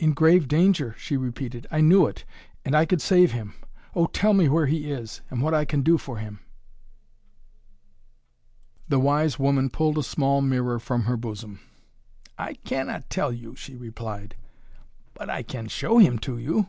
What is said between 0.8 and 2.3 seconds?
she repeated. "I knew it!